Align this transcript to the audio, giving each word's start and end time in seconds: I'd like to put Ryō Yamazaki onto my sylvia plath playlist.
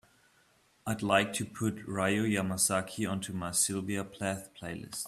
I'd 0.87 1.03
like 1.03 1.31
to 1.33 1.45
put 1.45 1.85
Ryō 1.85 2.25
Yamazaki 2.27 3.07
onto 3.07 3.33
my 3.33 3.51
sylvia 3.51 4.03
plath 4.03 4.49
playlist. 4.59 4.99